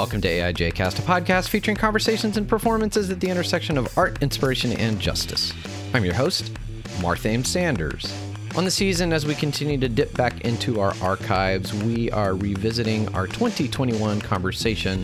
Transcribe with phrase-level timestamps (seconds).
[0.00, 4.22] welcome to AIJ Cast, a podcast featuring conversations and performances at the intersection of art,
[4.22, 5.52] inspiration, and justice.
[5.92, 6.54] I'm your host,
[7.02, 8.10] Marthame Sanders.
[8.56, 13.14] On the season, as we continue to dip back into our archives, we are revisiting
[13.14, 15.00] our 2021 conversation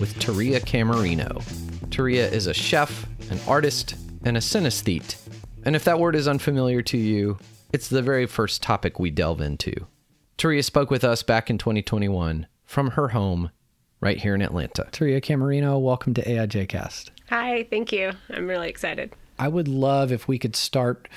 [0.00, 1.42] with Taria Camerino.
[1.90, 5.16] Taria is a chef, an artist, and a synesthete.
[5.64, 7.36] And if that word is unfamiliar to you,
[7.74, 9.74] it's the very first topic we delve into.
[10.38, 13.50] Taria spoke with us back in 2021 from her home
[14.00, 14.88] right here in Atlanta.
[14.92, 17.10] Taria Camerino, welcome to AIJ Cast.
[17.28, 18.12] Hi, thank you.
[18.30, 19.12] I'm really excited.
[19.38, 21.08] I would love if we could start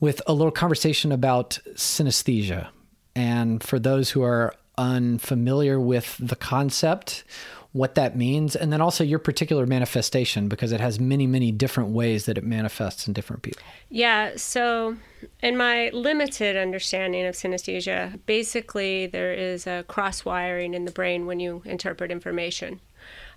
[0.00, 2.68] with a little conversation about synesthesia.
[3.14, 7.24] And for those who are unfamiliar with the concept,
[7.72, 11.90] what that means, and then also your particular manifestation, because it has many, many different
[11.90, 13.62] ways that it manifests in different people.
[13.88, 14.96] Yeah, so
[15.42, 21.24] in my limited understanding of synesthesia, basically there is a cross wiring in the brain
[21.24, 22.80] when you interpret information.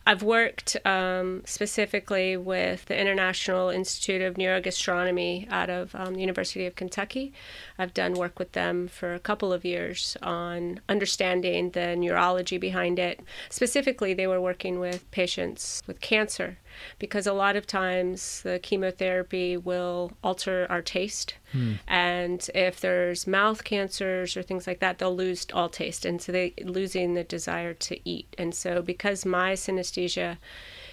[0.08, 6.67] I've worked um, specifically with the International Institute of Neurogastronomy out of um, the University
[6.67, 7.33] of Kentucky.
[7.78, 13.00] I've done work with them for a couple of years on understanding the neurology behind
[13.00, 13.20] it.
[13.50, 16.58] Specifically, they were working with patients with cancer
[17.00, 21.36] because a lot of times the chemotherapy will alter our taste.
[21.52, 21.73] Hmm.
[21.88, 26.06] And if there's mouth cancers or things like that, they'll lose all taste.
[26.06, 28.34] And so they losing the desire to eat.
[28.38, 30.38] And so because my synesthesia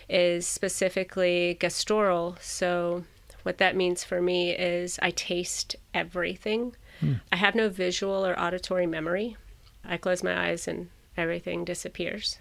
[0.08, 3.04] is specifically gustaural, so
[3.42, 6.74] what that means for me is I taste everything.
[7.00, 7.14] Hmm.
[7.30, 9.36] I have no visual or auditory memory.
[9.84, 12.38] I close my eyes and everything disappears.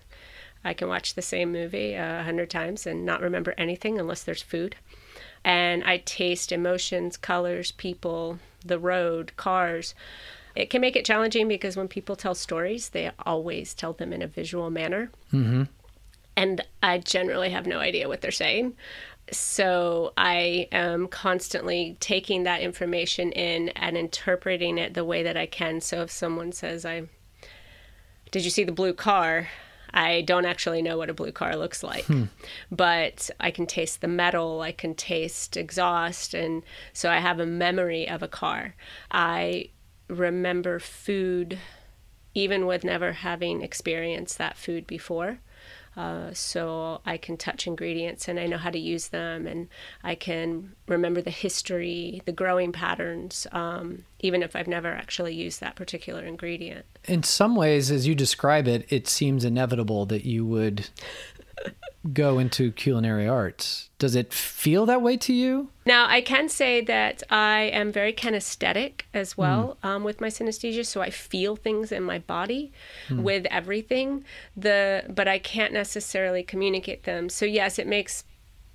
[0.63, 4.23] I can watch the same movie uh, a hundred times and not remember anything unless
[4.23, 4.75] there's food.
[5.43, 9.95] And I taste emotions, colors, people, the road, cars.
[10.55, 14.21] It can make it challenging because when people tell stories, they always tell them in
[14.21, 15.09] a visual manner.
[15.33, 15.63] Mm-hmm.
[16.35, 18.73] And I generally have no idea what they're saying.
[19.31, 25.45] So I am constantly taking that information in and interpreting it the way that I
[25.45, 25.81] can.
[25.81, 27.03] So if someone says, I
[28.31, 29.49] did you see the blue car?
[29.93, 32.25] I don't actually know what a blue car looks like, hmm.
[32.71, 37.45] but I can taste the metal, I can taste exhaust, and so I have a
[37.45, 38.75] memory of a car.
[39.11, 39.69] I
[40.07, 41.59] remember food
[42.33, 45.39] even with never having experienced that food before.
[45.97, 49.67] Uh, so I can touch ingredients and I know how to use them, and
[50.03, 55.59] I can remember the history, the growing patterns, um, even if I've never actually used
[55.59, 56.85] that particular ingredient.
[57.05, 60.87] In some ways, as you describe it, it seems inevitable that you would
[62.13, 63.89] go into culinary arts.
[63.99, 65.69] Does it feel that way to you?
[65.85, 69.87] Now, I can say that I am very kinesthetic as well mm.
[69.87, 72.71] um, with my synesthesia, so I feel things in my body
[73.07, 73.21] mm.
[73.21, 74.25] with everything.
[74.57, 77.29] The but I can't necessarily communicate them.
[77.29, 78.23] So yes, it makes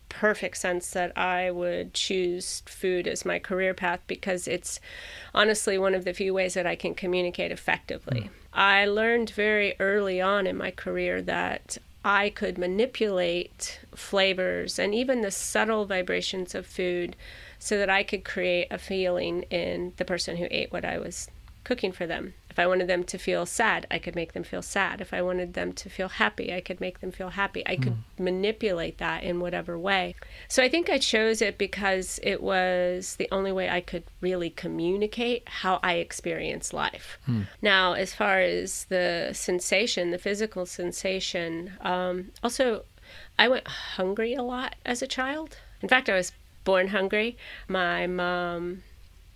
[0.09, 4.79] perfect sense that I would choose food as my career path because it's
[5.35, 8.21] honestly one of the few ways that I can communicate effectively.
[8.21, 8.29] Mm.
[8.53, 11.77] I learned very early on in my career that
[12.07, 17.17] I could manipulate flavors and even the subtle vibrations of food
[17.59, 21.29] so that I could create a feeling in the person who ate what I was
[21.67, 22.33] cooking for them.
[22.49, 25.01] If I wanted them to feel sad, I could make them feel sad.
[25.01, 27.65] If I wanted them to feel happy, I could make them feel happy.
[27.67, 28.21] I could mm.
[28.21, 30.15] manipulate that in whatever way.
[30.47, 34.49] So I think I chose it because it was the only way I could really
[34.49, 37.19] communicate how I experience life.
[37.29, 37.49] Mm.
[37.61, 42.85] Now, as far as the sensation, the physical sensation, um, also,
[43.41, 45.59] I went hungry a lot as a child.
[45.83, 46.31] In fact, I was
[46.65, 47.37] born hungry.
[47.69, 48.83] My mom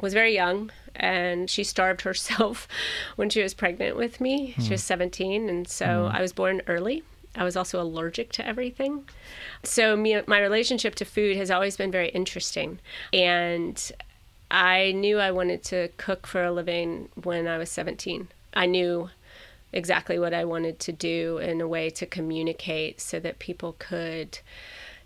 [0.00, 2.66] was very young and she starved herself
[3.16, 4.54] when she was pregnant with me.
[4.56, 4.64] Mm.
[4.64, 4.94] She was hmm.
[4.94, 6.14] 17, and so mm.
[6.14, 7.02] I was born early.
[7.36, 9.08] I was also allergic to everything.
[9.62, 12.80] So me, my relationship to food has always been very interesting.
[13.12, 13.92] And
[14.50, 18.28] I knew I wanted to cook for a living when I was 17.
[18.52, 19.10] I knew
[19.72, 24.40] exactly what I wanted to do in a way to communicate so that people could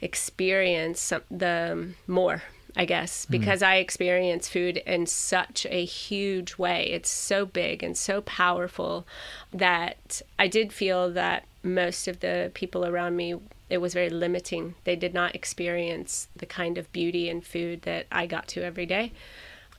[0.01, 2.43] experience some, the more
[2.77, 3.33] I guess, hmm.
[3.33, 3.67] because mm.
[3.67, 6.87] I experience food in such a huge way.
[6.91, 9.07] It's so big and so powerful
[9.53, 13.37] that I did feel that most of the people around me,
[13.71, 14.75] it was very limiting.
[14.85, 18.87] They did not experience the kind of beauty in food that I got to every
[18.87, 19.13] day.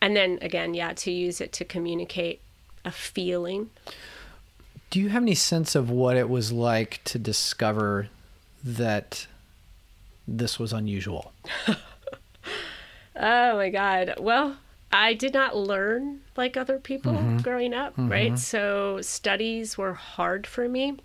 [0.01, 2.41] And then again, yeah, to use it to communicate
[2.83, 3.69] a feeling.
[4.89, 8.07] Do you have any sense of what it was like to discover
[8.63, 9.27] that
[10.27, 11.33] this was unusual?
[13.17, 14.15] Oh my God.
[14.19, 14.57] Well,
[14.91, 17.37] I did not learn like other people mm-hmm.
[17.37, 18.09] growing up, mm-hmm.
[18.09, 18.39] right?
[18.39, 20.97] So studies were hard for me.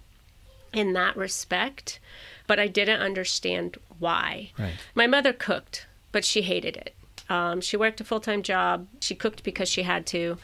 [0.73, 1.99] in that respect,
[2.47, 4.53] but I didn't understand why.
[4.59, 4.75] Right.
[4.95, 6.95] My mother cooked, but she hated it.
[7.29, 8.87] Um, she worked a full time job.
[9.01, 10.39] She cooked because she had to.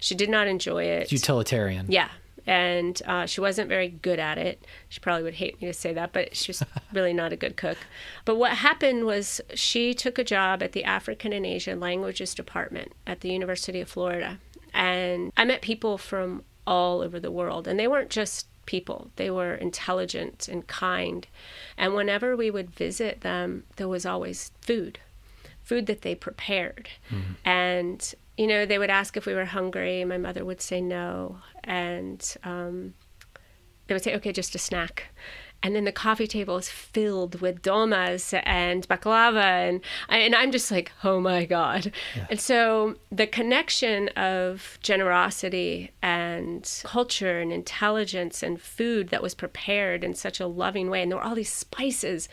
[0.00, 1.12] She did not enjoy it.
[1.12, 1.86] Utilitarian.
[1.88, 2.08] Yeah.
[2.46, 4.66] And uh, she wasn't very good at it.
[4.88, 6.62] She probably would hate me to say that, but she was
[6.92, 7.78] really not a good cook.
[8.24, 12.92] But what happened was she took a job at the African and Asian Languages Department
[13.06, 14.38] at the University of Florida.
[14.74, 19.30] And I met people from all over the world, and they weren't just people, they
[19.30, 21.26] were intelligent and kind.
[21.76, 24.98] And whenever we would visit them, there was always food
[25.62, 26.88] food that they prepared.
[27.44, 30.04] And, you know, they would ask if we were hungry.
[30.04, 31.38] My mother would say no.
[31.64, 32.94] And um,
[33.86, 35.08] they would say, okay, just a snack.
[35.62, 40.70] And then the coffee table is filled with dolmas and baklava, and and I'm just
[40.70, 41.92] like, oh my god!
[42.28, 50.04] And so the connection of generosity and culture and intelligence and food that was prepared
[50.04, 52.28] in such a loving way, and there were all these spices.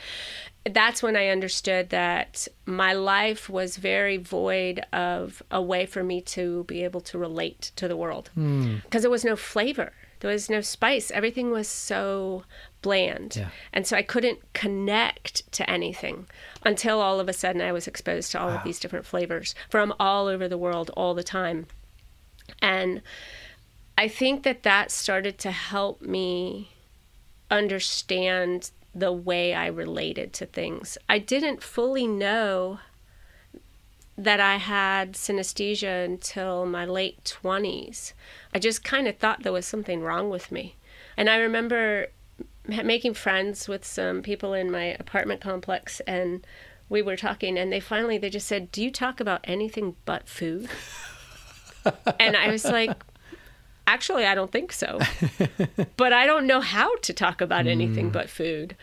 [0.66, 6.22] That's when I understood that my life was very void of a way for me
[6.22, 8.78] to be able to relate to the world hmm.
[8.84, 9.94] because there was no flavor.
[10.20, 11.12] There was no spice.
[11.12, 12.44] Everything was so
[12.82, 13.36] bland.
[13.36, 13.50] Yeah.
[13.74, 16.28] And so I couldn't connect to anything
[16.64, 19.94] until all of a sudden I was exposed to all of these different flavors from
[20.00, 21.68] all over the world all the time.
[22.62, 23.02] And
[23.98, 26.72] I think that that started to help me
[27.52, 30.98] understand the way I related to things.
[31.08, 32.80] I didn't fully know
[34.18, 38.14] that I had synesthesia until my late 20s.
[38.54, 40.76] I just kind of thought there was something wrong with me.
[41.16, 42.08] And I remember
[42.70, 46.46] making friends with some people in my apartment complex and
[46.90, 50.28] we were talking and they finally they just said, "Do you talk about anything but
[50.28, 50.70] food?"
[52.20, 52.92] and I was like,
[53.88, 55.00] "Actually, I don't think so."
[55.98, 58.12] but I don't know how to talk about anything hmm.
[58.12, 58.76] but food.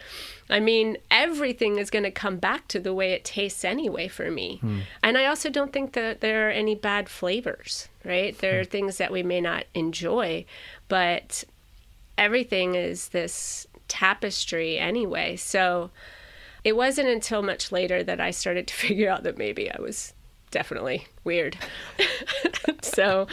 [0.49, 4.31] I mean, everything is going to come back to the way it tastes anyway for
[4.31, 4.59] me.
[4.59, 4.81] Hmm.
[5.03, 8.39] And I also don't think that there are any bad flavors, right?
[8.39, 8.71] There are hmm.
[8.71, 10.45] things that we may not enjoy,
[10.87, 11.43] but
[12.17, 15.37] everything is this tapestry anyway.
[15.37, 15.91] So
[16.65, 20.13] it wasn't until much later that I started to figure out that maybe I was
[20.51, 21.57] definitely weird.
[22.83, 23.27] so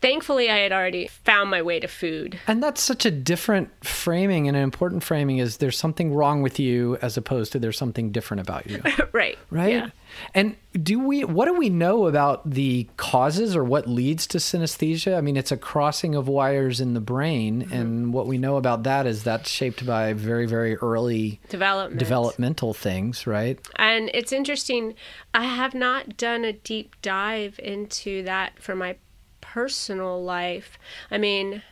[0.00, 2.38] thankfully, I had already found my way to food.
[2.46, 6.58] And that's such a different framing and an important framing is there's something wrong with
[6.58, 8.82] you as opposed to there's something different about you.
[9.12, 9.38] right.
[9.50, 9.72] Right?
[9.74, 9.90] Yeah.
[10.34, 15.16] And do we what do we know about the causes or what leads to synesthesia?
[15.16, 17.72] I mean, it's a crossing of wires in the brain Mm-hmm.
[17.72, 21.98] and what we know about that is that's shaped by very very early Development.
[21.98, 23.58] developmental things, right?
[23.76, 24.94] And it's interesting.
[25.34, 28.96] I have not done a deep dive into that for my
[29.40, 30.78] personal life.
[31.10, 31.62] I mean,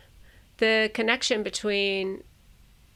[0.59, 2.23] the connection between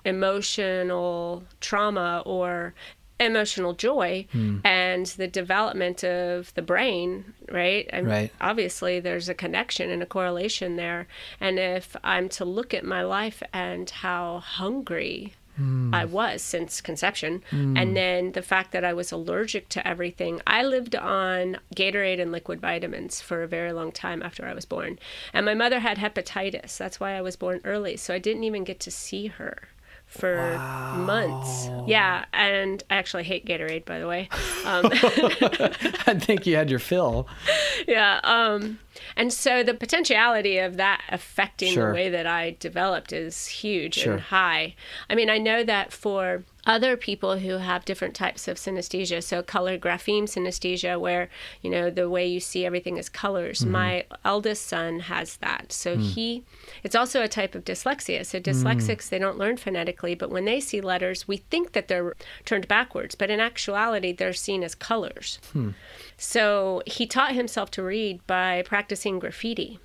[0.04, 2.74] emotional trauma or
[3.20, 4.58] emotional joy hmm.
[4.64, 7.88] and the development of the brain, right?
[7.92, 8.32] I mean, Right.
[8.40, 11.06] Obviously, there's a connection and a correlation there.
[11.38, 15.94] And if I'm to look at my life and how hungry Hmm.
[15.94, 17.76] I was since conception, hmm.
[17.76, 22.32] and then the fact that I was allergic to everything, I lived on Gatorade and
[22.32, 24.98] liquid vitamins for a very long time after I was born.
[25.32, 26.76] And my mother had hepatitis.
[26.76, 27.96] That's why I was born early.
[27.96, 29.68] So I didn't even get to see her
[30.10, 30.58] for
[30.96, 31.70] months.
[31.86, 34.28] Yeah, and I actually hate Gatorade, by the way.
[34.64, 37.26] Um, I think you had your fill.
[37.86, 38.20] yeah.
[38.24, 38.80] Um,
[39.16, 41.88] and so the potentiality of that affecting Sure.
[41.88, 44.14] the way that I developed is huge Sure.
[44.14, 44.74] and high.
[45.08, 49.42] I mean, I know that for other people who have different types of synesthesia, so
[49.42, 51.28] color grapheme synesthesia, where
[51.62, 53.60] you know the way you see everything is colors.
[53.60, 53.72] Mm-hmm.
[53.72, 56.02] My eldest son has that, so Hmm.
[56.02, 56.44] he.
[56.84, 58.24] It's also a type of dyslexia.
[58.24, 62.14] So dyslexics they don't learn phonetically, but when they see letters, we think that they're
[62.44, 65.40] turned backwards, but in actuality, they're seen as colors.
[65.52, 65.70] Hmm.
[66.16, 69.80] So he taught himself to read by practicing graffiti.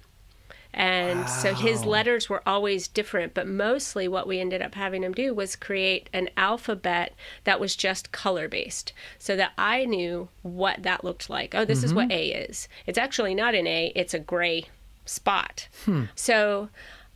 [0.75, 5.13] And so his letters were always different, but mostly what we ended up having him
[5.13, 7.13] do was create an alphabet
[7.45, 11.55] that was just color based so that I knew what that looked like.
[11.55, 12.17] Oh, this is what mm-hmm.
[12.17, 12.67] A is.
[12.85, 14.65] It's actually not an A, it's a gray
[15.05, 15.69] spot.
[15.85, 16.03] Hmm.
[16.13, 16.67] So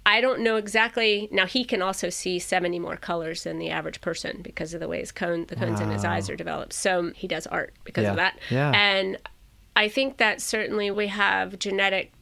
[0.06, 1.28] I don't know exactly.
[1.30, 4.88] Now he can also see 70 more colors than the average person because of the
[4.88, 6.72] way his cone, the cones in his eyes are developed.
[6.72, 8.12] So he does art because Yeah.
[8.12, 8.40] of that.
[8.50, 8.72] Yeah.
[8.74, 9.18] And
[9.76, 12.14] I think that certainly we have genetic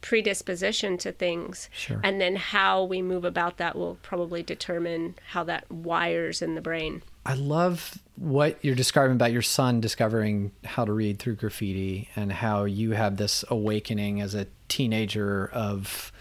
[0.00, 1.68] predisposition to things.
[1.72, 2.00] Sure.
[2.02, 6.60] And then how we move about that will probably determine how that wires in the
[6.60, 7.02] brain.
[7.26, 12.32] I love what you're describing about your son discovering how to read through graffiti and
[12.32, 16.12] how you have this awakening as a teenager of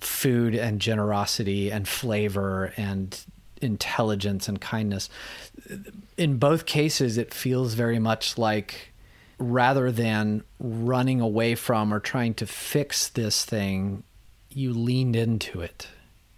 [0.00, 3.24] food and generosity and flavor and
[3.60, 5.08] intelligence and kindness.
[6.16, 8.93] In both cases, it feels very much like
[9.38, 14.04] rather than running away from or trying to fix this thing,
[14.50, 15.88] you leaned into it.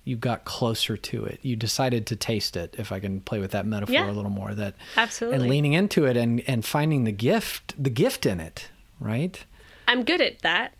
[0.04, 1.40] You got closer to it.
[1.42, 4.10] You decided to taste it, if I can play with that metaphor Yeah.
[4.10, 4.54] a little more.
[4.54, 5.40] That Absolutely.
[5.40, 8.68] and leaning into it and and finding the gift, the gift in it,
[9.00, 9.44] right?
[9.88, 10.74] I'm good at that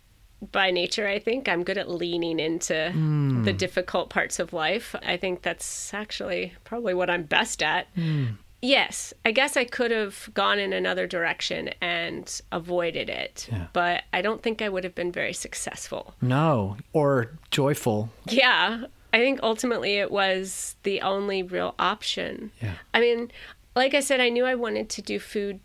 [0.53, 1.49] by nature, I think.
[1.49, 3.45] I'm good at leaning into hmm.
[3.45, 4.95] the difficult parts of life.
[5.03, 7.89] I think that's actually probably what I'm best at.
[7.95, 8.27] Hmm.
[8.63, 13.67] Yes, I guess I could have gone in another direction and avoided it, Yeah.
[13.73, 16.15] but I don't think I would have been very successful.
[16.21, 18.11] No, or joyful.
[18.29, 22.51] Yeah, I think ultimately it was the only real option.
[22.63, 22.75] Yeah.
[22.95, 23.31] I mean,
[23.75, 25.61] like I said, I knew I wanted to do food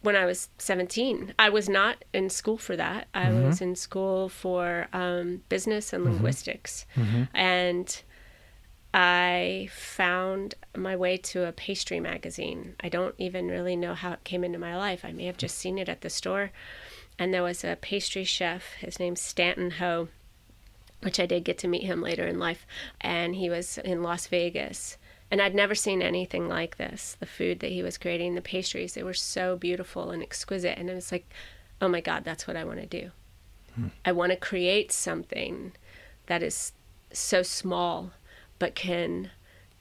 [0.00, 1.34] when I was 17.
[1.38, 3.08] I was not in school for that.
[3.14, 3.46] I mm-hmm.
[3.46, 6.14] was in school for um, business and mm-hmm.
[6.14, 6.86] linguistics.
[6.96, 7.22] Mm-hmm.
[7.34, 8.02] And
[8.96, 12.76] I found my way to a pastry magazine.
[12.80, 15.04] I don't even really know how it came into my life.
[15.04, 16.52] I may have just seen it at the store.
[17.18, 18.74] And there was a pastry chef.
[18.78, 20.08] His name's Stanton Ho
[21.04, 22.66] which I did get to meet him later in life.
[23.00, 24.96] And he was in Las Vegas.
[25.30, 27.16] And I'd never seen anything like this.
[27.20, 30.78] The food that he was creating, the pastries, they were so beautiful and exquisite.
[30.78, 31.26] And it was like,
[31.80, 33.10] oh my God, that's what I want to do.
[33.74, 33.88] Hmm.
[34.04, 35.72] I want to create something
[36.26, 36.72] that is
[37.12, 38.12] so small,
[38.64, 39.30] but can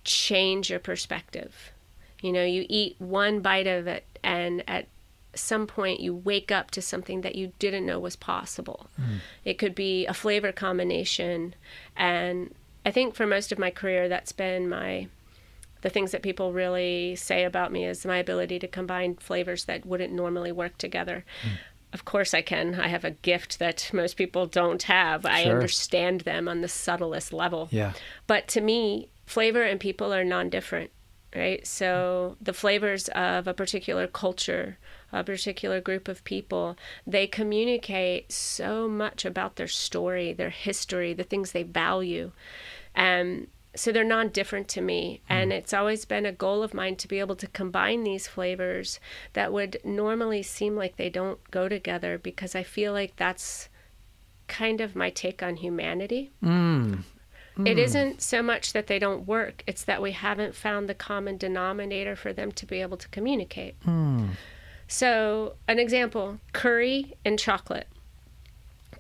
[0.03, 1.71] change your perspective.
[2.19, 4.89] You know, you eat one bite of it, and at
[5.35, 8.87] some point you wake up to something that you didn't know was possible.
[8.97, 9.19] Hmm.
[9.45, 11.55] It could be a flavor combination.
[11.95, 12.53] And
[12.85, 15.07] I think for most of my career, that's been my.
[15.79, 19.85] The things that people really say about me is my ability to combine flavors that
[19.85, 21.23] wouldn't normally work together.
[21.41, 21.49] Hmm.
[21.93, 22.75] Of course, I can.
[22.75, 25.25] I have a gift that most people don't have.
[25.25, 27.69] I understand them on the subtlest level.
[27.71, 27.93] Yeah.
[28.25, 30.89] But to me, flavor and people are non different,
[31.35, 31.65] right?
[31.65, 34.79] So the flavors of a particular culture,
[35.11, 41.23] a particular group of people, they communicate so much about their story, their history, the
[41.23, 42.31] things they value.
[42.95, 45.21] Um, so they're non different to me.
[45.27, 45.33] Hmm.
[45.33, 48.99] And it's always been a goal of mine to be able to combine these flavors
[49.33, 53.69] that would normally seem like they don't go together because I feel like that's
[54.47, 56.31] kind of my take on humanity.
[56.41, 56.95] Hmm.
[57.65, 57.79] It hmm.
[57.79, 62.15] isn't so much that they don't work, it's that we haven't found the common denominator
[62.15, 63.75] for them to be able to communicate.
[64.87, 67.87] So, an example curry and chocolate.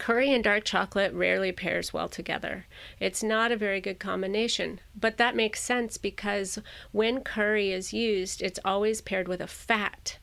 [0.03, 2.65] Curry and dark chocolate rarely pairs well together.
[2.99, 6.59] It's not a very good combination, but that makes sense because
[6.91, 10.17] when curry is used, it's always paired with a fat.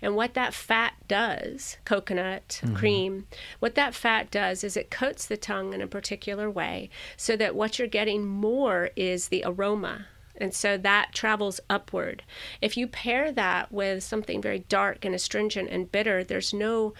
[0.00, 2.76] And what that fat does, coconut, mm-hmm.
[2.76, 3.26] cream,
[3.58, 7.56] what that fat does is it coats the tongue in a particular way so that
[7.56, 10.06] what you're getting more is the aroma.
[10.36, 12.22] And so that travels upward.
[12.60, 16.94] If you pair that with something very dark and astringent and bitter, there's no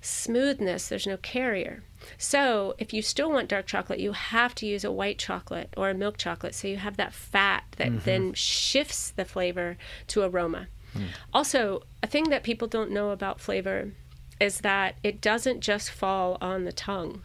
[0.00, 1.82] smoothness, there's no carrier.
[2.16, 5.90] So, if you still want dark chocolate, you have to use a white chocolate or
[5.90, 8.04] a milk chocolate so you have that fat that mm-hmm.
[8.04, 9.76] then shifts the flavor
[10.08, 10.68] to aroma.
[10.92, 11.04] Hmm.
[11.32, 13.92] Also, a thing that people don't know about flavor
[14.40, 17.24] is that it doesn't just fall on the tongue,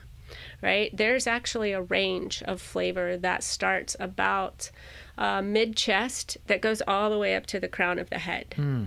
[0.61, 0.95] right?
[0.95, 4.69] There's actually a range of flavor that starts about
[5.17, 8.53] uh, mid chest that goes all the way up to the crown of the head.
[8.55, 8.85] Hmm.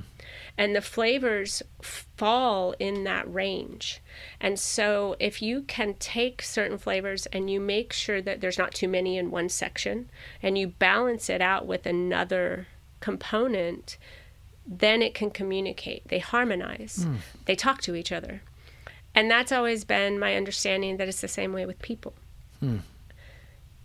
[0.59, 4.01] And the flavors fall in that range.
[4.41, 8.75] And so, if you can take certain flavors and you make sure that there's not
[8.75, 10.11] too many in one section
[10.43, 12.67] and you balance it out with another
[12.99, 13.97] component,
[14.67, 16.09] then it can communicate.
[16.09, 17.17] They harmonize, hmm.
[17.47, 18.43] they talk to each other.
[19.15, 22.15] And that's always been my understanding that it's the same way with people.
[22.61, 22.79] Hmm.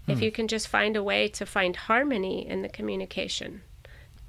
[0.07, 0.23] If hmm.
[0.23, 3.61] you can just find a way to find harmony in the communication,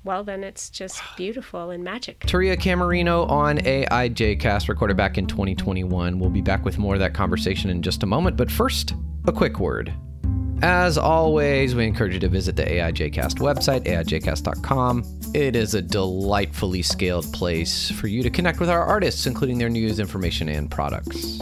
[0.05, 2.21] well, then it's just beautiful and magic.
[2.21, 6.19] Taria Camerino on AIJcast, recorded back in 2021.
[6.19, 8.95] We'll be back with more of that conversation in just a moment, but first,
[9.27, 9.93] a quick word.
[10.63, 15.05] As always, we encourage you to visit the AIJcast website, aijcast.com.
[15.35, 19.69] It is a delightfully scaled place for you to connect with our artists, including their
[19.69, 21.41] news, information, and products.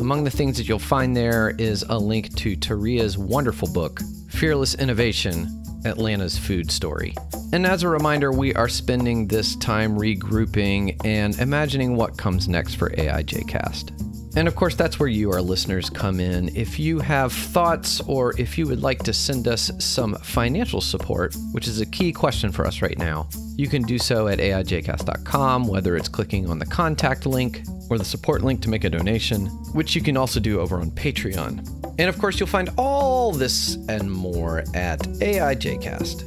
[0.00, 4.74] Among the things that you'll find there is a link to Taria's wonderful book, Fearless
[4.74, 7.14] Innovation Atlanta's Food Story.
[7.52, 12.74] And as a reminder, we are spending this time regrouping and imagining what comes next
[12.74, 14.14] for AIJcast.
[14.36, 16.54] And of course, that's where you, our listeners, come in.
[16.56, 21.36] If you have thoughts or if you would like to send us some financial support,
[21.52, 25.68] which is a key question for us right now, you can do so at aijcast.com,
[25.68, 29.46] whether it's clicking on the contact link or the support link to make a donation,
[29.72, 31.94] which you can also do over on Patreon.
[31.98, 36.20] And of course, you'll find all this and more at aijcast.com.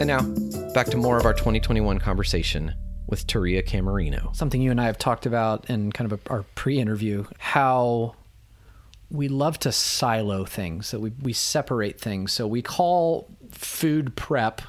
[0.00, 0.22] And now,
[0.72, 2.74] back to more of our 2021 conversation
[3.06, 4.34] with Taria Camerino.
[4.34, 8.14] Something you and I have talked about in kind of a, our pre interview how
[9.10, 12.32] we love to silo things, so we, we separate things.
[12.32, 14.62] So we call food prep,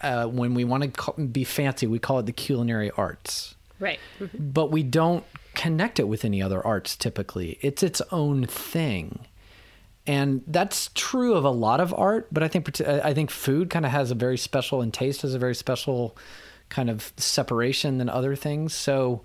[0.00, 3.53] uh, when we want to be fancy, we call it the culinary arts.
[3.80, 3.98] Right.
[4.38, 7.58] But we don't connect it with any other arts typically.
[7.60, 9.26] It's its own thing.
[10.06, 13.86] And that's true of a lot of art, but I think I think food kind
[13.86, 16.16] of has a very special and taste has a very special
[16.68, 18.74] kind of separation than other things.
[18.74, 19.22] So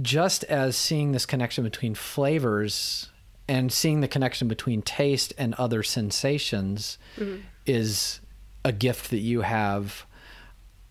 [0.00, 3.10] just as seeing this connection between flavors
[3.48, 7.40] and seeing the connection between taste and other sensations mm-hmm.
[7.66, 8.20] is
[8.64, 10.06] a gift that you have.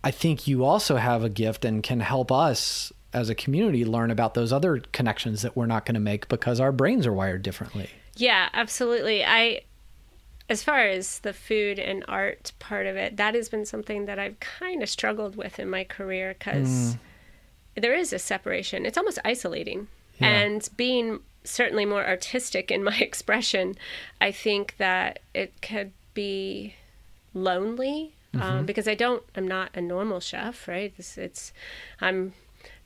[0.04, 4.10] I think you also have a gift and can help us as a community learn
[4.10, 7.44] about those other connections that we're not going to make because our brains are wired
[7.44, 7.90] differently.
[8.16, 9.24] Yeah, absolutely.
[9.24, 9.62] I
[10.50, 14.20] as far as the food and art part of it, that has been something that
[14.20, 16.98] I've kind of struggled with in my career because mm.
[17.76, 18.86] there is a separation.
[18.86, 19.88] It's almost isolating.
[20.20, 20.28] Yeah.
[20.28, 23.78] And being certainly more artistic in my expression,
[24.20, 26.76] I think that it could be
[27.34, 28.42] lonely mm-hmm.
[28.42, 30.94] um, because I don't, I'm not a normal chef, right?
[30.98, 31.54] It's, it's
[32.00, 32.34] I'm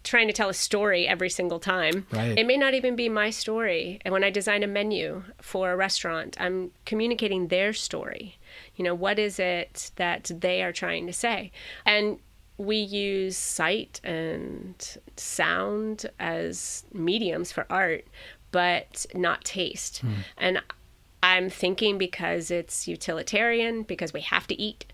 [0.03, 2.05] trying to tell a story every single time.
[2.11, 2.37] Right.
[2.37, 3.99] It may not even be my story.
[4.05, 8.37] And when I design a menu for a restaurant, I'm communicating their story.
[8.75, 11.51] You know, what is it that they are trying to say?
[11.85, 12.19] And
[12.57, 18.05] we use sight and sound as mediums for art,
[18.51, 20.05] but not taste.
[20.05, 20.13] Mm.
[20.37, 20.61] And
[21.21, 24.85] I'm thinking because it's utilitarian, because we have to eat.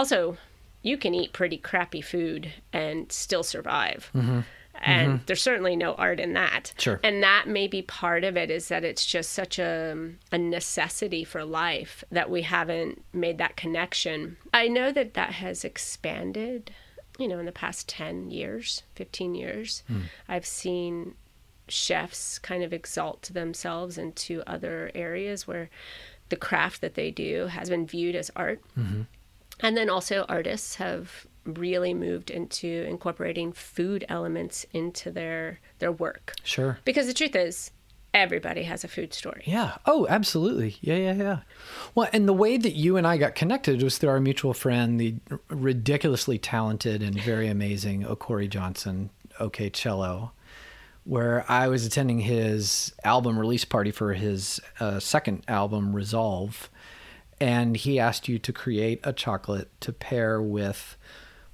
[0.00, 0.38] Also,
[0.80, 4.10] you can eat pretty crappy food and still survive.
[4.14, 4.40] Mm-hmm.
[4.82, 5.24] And mm-hmm.
[5.26, 6.72] there's certainly no art in that.
[6.78, 6.98] Sure.
[7.04, 11.22] And that may be part of it is that it's just such a, a necessity
[11.22, 14.38] for life that we haven't made that connection.
[14.54, 16.72] I know that that has expanded,
[17.18, 19.82] you know, in the past 10 years, 15 years.
[19.92, 20.04] Mm.
[20.30, 21.14] I've seen
[21.68, 25.68] chefs kind of exalt themselves into other areas where
[26.30, 28.62] the craft that they do has been viewed as art.
[28.78, 29.02] Mm-hmm.
[29.62, 36.34] And then also artists have really moved into incorporating food elements into their their work.
[36.44, 36.78] Sure.
[36.84, 37.70] Because the truth is
[38.12, 39.42] everybody has a food story.
[39.46, 39.76] Yeah.
[39.86, 40.76] Oh, absolutely.
[40.80, 41.38] Yeah, yeah, yeah.
[41.94, 45.00] Well, and the way that you and I got connected was through our mutual friend,
[45.00, 45.14] the
[45.48, 50.32] ridiculously talented and very amazing Okorie Johnson, OK Cello,
[51.04, 56.68] where I was attending his album release party for his uh, second album, Resolve
[57.40, 60.96] and he asked you to create a chocolate to pair with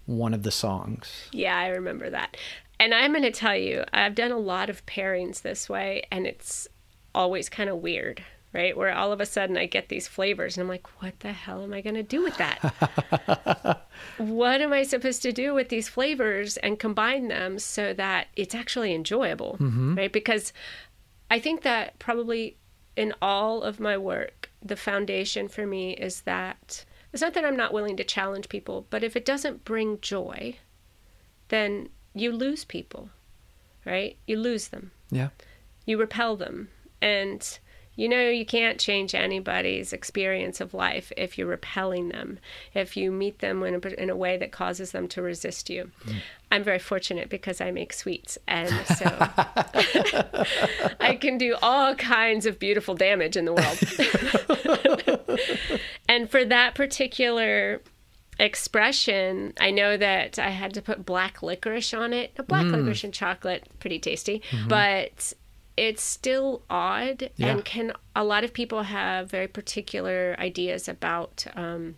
[0.06, 1.28] one of the songs.
[1.32, 2.36] Yeah, I remember that.
[2.78, 6.26] And I'm going to tell you, I've done a lot of pairings this way, and
[6.26, 6.68] it's
[7.14, 8.22] always kind of weird,
[8.52, 8.76] right?
[8.76, 11.62] Where all of a sudden I get these flavors, and I'm like, what the hell
[11.62, 13.86] am I going to do with that?
[14.18, 18.54] what am I supposed to do with these flavors and combine them so that it's
[18.54, 19.94] actually enjoyable, mm-hmm.
[19.94, 20.12] right?
[20.12, 20.52] Because
[21.30, 22.58] I think that probably
[22.96, 27.56] in all of my work, the foundation for me is that it's not that I'm
[27.56, 30.56] not willing to challenge people, but if it doesn't bring joy,
[31.48, 33.10] then you lose people,
[33.84, 34.16] right?
[34.26, 34.90] You lose them.
[35.10, 35.28] Yeah.
[35.84, 36.68] You repel them.
[37.00, 37.58] And
[37.96, 42.38] you know, you can't change anybody's experience of life if you're repelling them,
[42.74, 45.90] if you meet them in a, in a way that causes them to resist you.
[46.04, 46.16] Mm.
[46.52, 48.38] I'm very fortunate because I make sweets.
[48.46, 49.06] And so
[51.00, 53.78] I can do all kinds of beautiful damage in the world.
[56.08, 57.80] and for that particular
[58.38, 62.38] expression, I know that I had to put black licorice on it.
[62.46, 62.72] Black mm.
[62.72, 64.42] licorice and chocolate, pretty tasty.
[64.50, 64.68] Mm-hmm.
[64.68, 65.32] But
[65.76, 67.48] it's still odd yeah.
[67.48, 71.96] and can a lot of people have very particular ideas about um,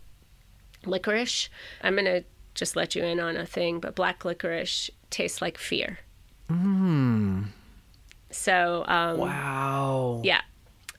[0.85, 1.49] licorice
[1.83, 5.57] i'm going to just let you in on a thing but black licorice tastes like
[5.57, 5.99] fear
[6.51, 7.45] mm.
[8.31, 10.41] so um, wow yeah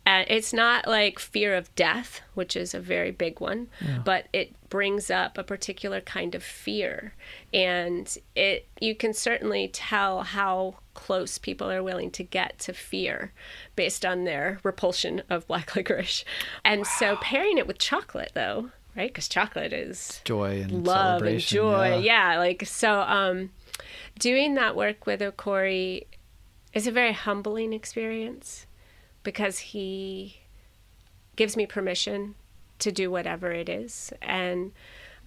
[0.09, 3.99] uh, it's not like fear of death, which is a very big one, yeah.
[4.03, 7.13] but it brings up a particular kind of fear,
[7.53, 13.31] and it you can certainly tell how close people are willing to get to fear
[13.77, 16.25] based on their repulsion of black licorice.
[16.65, 16.88] And wow.
[16.99, 19.09] so pairing it with chocolate, though, right?
[19.09, 21.99] Because chocolate is joy and love and joy.
[22.01, 22.33] Yeah.
[22.33, 22.99] yeah, like so.
[23.01, 23.51] Um,
[24.19, 26.05] doing that work with Okorie
[26.73, 28.65] is a very humbling experience
[29.23, 30.41] because he
[31.38, 32.35] gives me permission
[32.79, 34.12] to do whatever it is.
[34.21, 34.73] And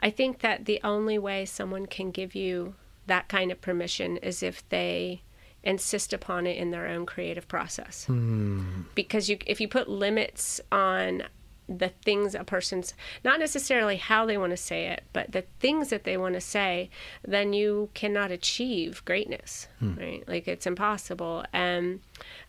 [0.00, 2.74] I think that the only way someone can give you
[3.06, 5.22] that kind of permission is if they
[5.64, 8.06] insist upon it in their own creative process.
[8.06, 8.82] Hmm.
[8.94, 11.24] Because you if you put limits on
[11.68, 12.94] the things a person's
[13.24, 16.40] not necessarily how they want to say it, but the things that they want to
[16.40, 16.90] say,
[17.26, 19.94] then you cannot achieve greatness, hmm.
[19.94, 20.24] right?
[20.28, 21.44] Like it's impossible.
[21.52, 22.00] And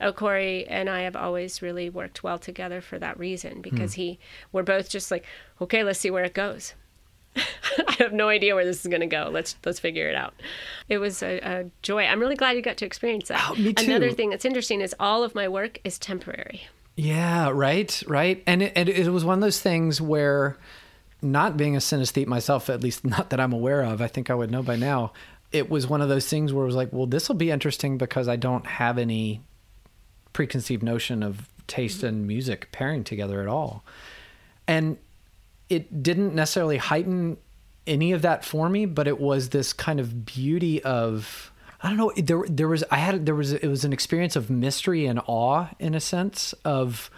[0.01, 4.01] oh, Corey and I have always really worked well together for that reason because hmm.
[4.01, 4.19] he,
[4.51, 5.25] we're both just like,
[5.61, 6.73] okay, let's see where it goes.
[7.87, 9.29] I have no idea where this is going to go.
[9.31, 10.33] Let's let's figure it out.
[10.89, 12.03] It was a, a joy.
[12.03, 13.43] I'm really glad you got to experience that.
[13.49, 16.67] Oh, me Another thing that's interesting is all of my work is temporary.
[16.95, 18.43] Yeah, right, right.
[18.45, 20.57] And it, and it was one of those things where,
[21.21, 24.35] not being a synesthete myself, at least not that I'm aware of, I think I
[24.35, 25.13] would know by now.
[25.51, 27.97] It was one of those things where it was like, well, this will be interesting
[27.97, 29.41] because I don't have any
[30.33, 33.83] preconceived notion of taste and music pairing together at all.
[34.67, 34.97] And
[35.73, 37.37] it didn't necessarily heighten
[37.87, 41.97] any of that for me, but it was this kind of beauty of I don't
[41.97, 42.13] know.
[42.15, 45.67] There, there was I had there was it was an experience of mystery and awe
[45.79, 47.09] in a sense of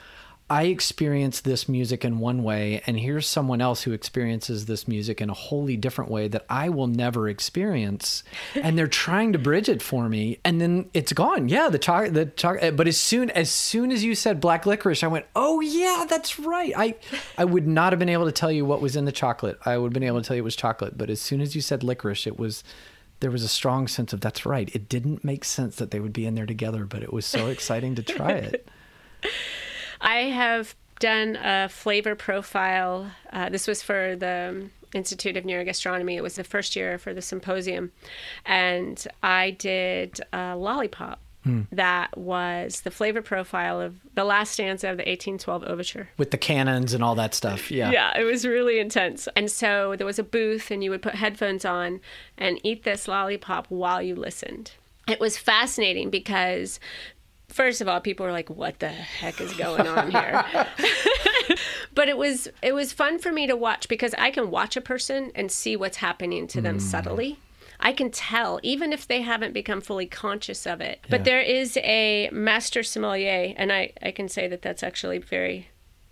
[0.48, 5.20] I experience this music in one way, and here's someone else who experiences this music
[5.20, 9.70] in a wholly different way that I will never experience, and they're trying to bridge
[9.70, 11.50] it for me, and then it's gone.
[11.50, 12.64] Yeah, the chocolate, the chocolate.
[12.64, 16.06] Eh, but as soon as soon as you said black licorice, I went, oh yeah,
[16.08, 16.74] that's right.
[16.78, 16.94] I
[17.40, 19.58] I would not have been able to tell you what was in the chocolate.
[19.66, 21.56] I would have been able to tell you it was chocolate, but as soon as
[21.56, 22.64] you said licorice, it was.
[23.22, 24.70] There was a strong sense of that's right.
[24.76, 27.48] It didn't make sense that they would be in there together, but it was so
[27.48, 28.68] exciting to try it.
[30.02, 33.12] I have done a flavor profile.
[33.32, 36.16] Uh, this was for the Institute of Neurogastronomy.
[36.16, 37.92] It was the first year for the symposium.
[38.46, 41.20] And I did a lollipop
[41.72, 46.10] that was the flavor profile of the last stanza of the 1812 overture.
[46.18, 47.70] with the cannons and all that stuff.
[47.70, 47.92] Yeah.
[47.92, 49.28] Yeah, it was really intense.
[49.36, 52.00] And so there was a booth, and you would put headphones on
[52.36, 54.72] and eat this lollipop while you listened.
[55.08, 56.80] It was fascinating because,
[57.56, 60.44] first of all, people were like, "What the heck is going on here?"
[61.94, 64.82] but it was it was fun for me to watch because I can watch a
[64.82, 66.82] person and see what's happening to them mm.
[66.82, 67.40] subtly.
[67.80, 71.00] I can tell, even if they haven't become fully conscious of it.
[71.10, 75.68] But there is a master sommelier, and I, I can say that that's actually very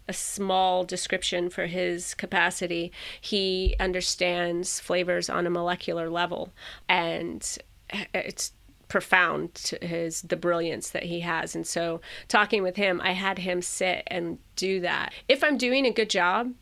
[0.07, 2.91] a small description for his capacity.
[3.21, 6.51] He understands flavors on a molecular level,
[6.89, 7.57] and
[7.89, 8.51] eh, it's
[8.93, 11.55] profound to his the brilliance that he has.
[11.55, 15.11] And so, talking with him, I had him sit and do that.
[15.27, 16.53] If I'm doing a good job,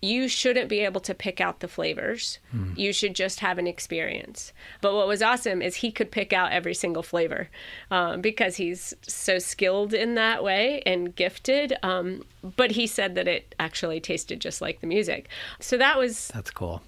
[0.00, 2.38] you shouldn't be able to pick out the flavors.
[2.76, 4.54] You should just have an experience.
[4.80, 7.50] But what was awesome is he could pick out every single flavor
[7.90, 11.74] um, because he's so skilled in that way and gifted.
[11.82, 12.24] Um,
[12.56, 15.28] but he said that it actually tasted just like the music.
[15.60, 16.80] So that was That's cool.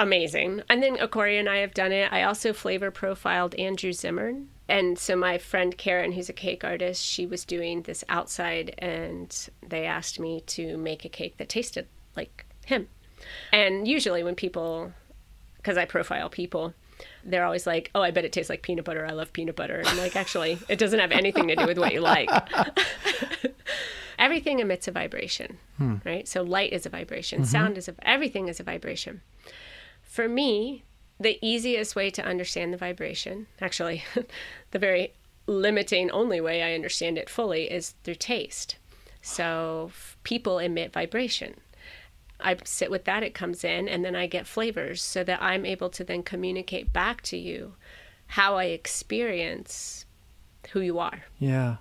[0.00, 0.62] Amazing.
[0.70, 2.10] And then Okorie and I have done it.
[2.10, 4.48] I also flavor profiled Andrew Zimmern.
[4.66, 9.50] And so my friend Karen, who's a cake artist, she was doing this outside and
[9.68, 11.86] they asked me to make a cake that tasted
[12.16, 12.88] like him.
[13.52, 14.94] And usually when people,
[15.56, 16.72] because I profile people,
[17.22, 19.06] they're always like, "Oh, I bet it tastes like peanut butter.
[19.06, 21.78] I love peanut butter." And I'm like, actually, it doesn't have anything to do with
[21.78, 22.30] what you like.
[24.18, 25.96] Everything emits a vibration, hmm.
[26.04, 26.28] right?
[26.28, 27.50] So light is a vibration, mm-hmm.
[27.50, 29.22] sound is a, everything is a vibration.
[30.10, 30.82] For me,
[31.20, 34.02] the easiest way to understand the vibration, actually,
[34.72, 35.12] the very
[35.46, 38.76] limiting only way I understand it fully is through taste.
[39.22, 41.60] So f- people emit vibration.
[42.40, 45.64] I sit with that, it comes in, and then I get flavors so that I'm
[45.64, 47.74] able to then communicate back to you
[48.26, 50.06] how I experience
[50.72, 51.22] who you are.
[51.38, 51.76] Yeah.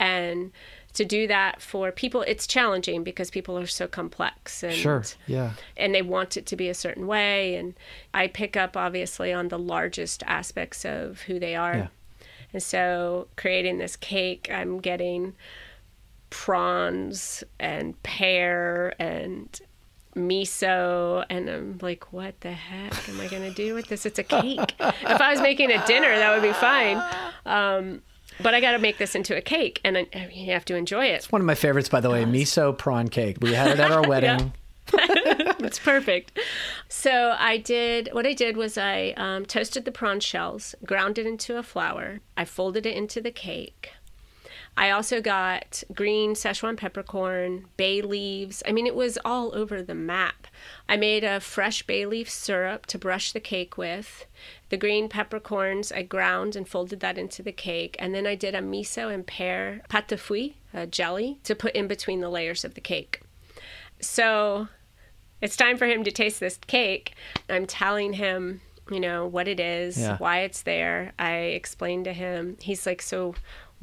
[0.00, 0.52] And
[0.94, 5.04] to do that for people, it's challenging because people are so complex and Sure.
[5.26, 5.52] Yeah.
[5.76, 7.56] and they want it to be a certain way.
[7.56, 7.74] And
[8.12, 11.74] I pick up obviously on the largest aspects of who they are.
[11.76, 11.86] Yeah.
[12.52, 15.34] And so creating this cake, I'm getting
[16.30, 19.60] prawns and pear and
[20.16, 24.18] miso and I'm like what the heck am I going to do with this it's
[24.18, 27.02] a cake if I was making a dinner that would be fine
[27.46, 28.02] um,
[28.40, 31.06] but I got to make this into a cake and I, you have to enjoy
[31.06, 33.38] it It's One of my favorites, by the way, miso prawn cake.
[33.40, 34.52] We had it at our wedding.
[34.92, 36.38] it's perfect.
[36.88, 41.26] So I did what I did was I um, toasted the prawn shells, ground it
[41.26, 42.20] into a flour.
[42.36, 43.92] I folded it into the cake.
[44.76, 48.62] I also got green Szechuan peppercorn, bay leaves.
[48.66, 50.48] I mean, it was all over the map.
[50.88, 54.26] I made a fresh bay leaf syrup to brush the cake with.
[54.70, 57.94] The green peppercorns I ground and folded that into the cake.
[58.00, 61.54] And then I did a miso and pear pâte de fruit, a uh, jelly, to
[61.54, 63.20] put in between the layers of the cake.
[64.00, 64.68] So
[65.40, 67.14] it's time for him to taste this cake.
[67.48, 68.60] I'm telling him
[68.90, 70.18] you know, what it is, Yeah.
[70.18, 71.12] why it's there.
[71.18, 72.58] I explained to him.
[72.60, 73.34] He's like, "So,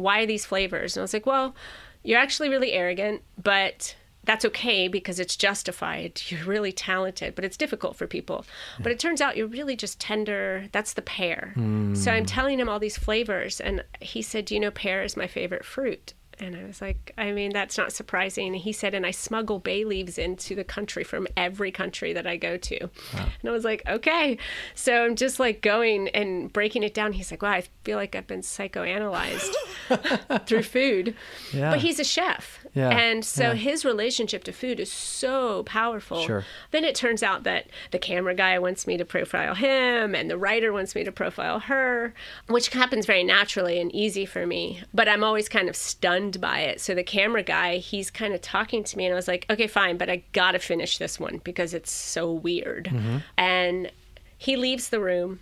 [0.01, 1.55] why these flavors?" And I was like, "Well,
[2.03, 6.21] you're actually really arrogant, but that's okay because it's justified.
[6.27, 8.45] You're really talented, but it's difficult for people.
[8.79, 10.67] But it turns out you're really just tender.
[10.71, 11.53] That's the pear.
[11.95, 12.27] So I'm hmm.
[12.27, 15.65] telling him all these flavors, and he said, "Do you know pear is my favorite
[15.65, 18.55] fruit?" And I was like, I mean, that's not surprising.
[18.55, 22.35] He said, and I smuggle bay leaves into the country from every country that I
[22.35, 22.79] go to.
[23.13, 24.39] And I was like, okay.
[24.73, 27.13] So I'm just like going and breaking it down.
[27.13, 29.53] He's like, wow, I feel like I've been psychoanalyzed
[30.47, 31.15] through food.
[31.53, 31.69] Yeah.
[31.69, 32.60] But he's a chef.
[32.73, 33.53] Yeah, And so yeah.
[33.55, 36.25] his relationship to food is so powerful.
[36.25, 36.45] Sure.
[36.71, 40.37] Then it turns out that the camera guy wants me to profile him and the
[40.37, 42.13] writer wants me to profile her,
[42.47, 44.81] which happens very naturally and easy for me.
[44.93, 46.79] But I'm always kind of stunned by it.
[46.79, 49.67] So the camera guy, he's kind of talking to me and I was like, okay,
[49.67, 52.85] fine, but I got to finish this one because it's so weird.
[52.85, 53.17] Mm-hmm.
[53.37, 53.91] And
[54.37, 55.41] he leaves the room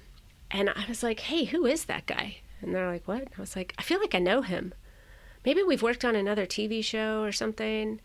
[0.50, 2.38] and I was like, hey, who is that guy?
[2.62, 3.22] And they're like, what?
[3.22, 4.74] I was like, I feel like I know him
[5.46, 8.00] maybe we've worked on another TV show or something.